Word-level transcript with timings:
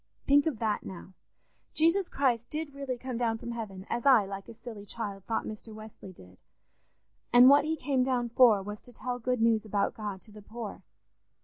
"Think 0.25 0.47
of 0.47 0.57
that 0.57 0.83
now! 0.83 1.13
Jesus 1.75 2.09
Christ 2.09 2.49
did 2.49 2.73
really 2.73 2.97
come 2.97 3.17
down 3.17 3.37
from 3.37 3.51
heaven, 3.51 3.85
as 3.87 4.03
I, 4.03 4.25
like 4.25 4.49
a 4.49 4.53
silly 4.55 4.83
child, 4.83 5.25
thought 5.25 5.45
Mr. 5.45 5.75
Wesley 5.75 6.11
did; 6.11 6.39
and 7.31 7.49
what 7.49 7.65
he 7.65 7.75
came 7.75 8.03
down 8.03 8.29
for 8.29 8.63
was 8.63 8.81
to 8.81 8.93
tell 8.93 9.19
good 9.19 9.43
news 9.43 9.63
about 9.63 9.93
God 9.93 10.19
to 10.23 10.31
the 10.31 10.41
poor. 10.41 10.81